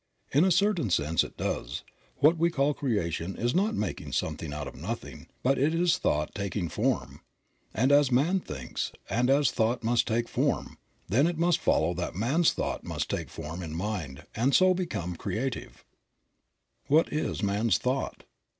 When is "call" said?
2.49-2.73